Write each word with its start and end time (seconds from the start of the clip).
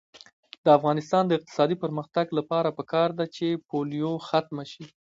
د 0.63 0.67
افغانستان 0.77 1.23
د 1.27 1.31
اقتصادي 1.37 1.75
پرمختګ 1.83 2.25
لپاره 2.39 2.75
پکار 2.77 3.09
ده 3.19 3.25
چې 3.35 3.47
پولیو 3.69 4.11
ختمه 4.27 4.63
شي. 4.71 4.85